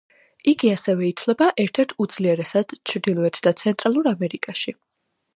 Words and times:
იგი 0.51 0.69
ასევე 0.75 1.03
ითვლება 1.09 1.49
ერთ-ერთ 1.63 1.93
უძლიერესად 2.05 2.73
ჩრდილოეთ 2.91 3.37
და 3.49 3.53
ცენტრალურ 3.63 4.09
ამერიკაში. 4.13 4.75